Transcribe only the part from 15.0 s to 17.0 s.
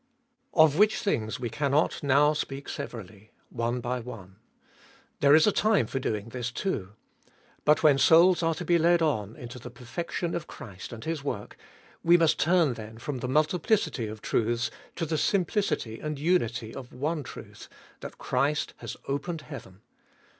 the simplicity and unity of